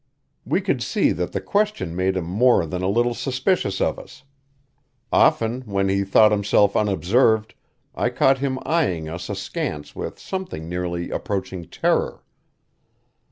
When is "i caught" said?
7.93-8.39